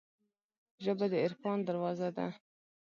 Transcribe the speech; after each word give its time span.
ژبه 0.83 1.05
د 1.11 1.13
عرفان 1.25 1.57
دروازه 1.67 2.09
ده 2.17 2.27